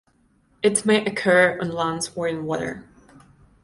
[0.63, 2.87] It may occur on land or in water.